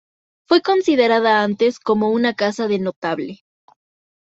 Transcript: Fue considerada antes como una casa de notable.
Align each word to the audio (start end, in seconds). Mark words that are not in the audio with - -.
Fue 0.47 0.61
considerada 0.63 1.43
antes 1.43 1.77
como 1.79 2.09
una 2.09 2.33
casa 2.33 2.67
de 2.67 2.79
notable. 2.79 3.41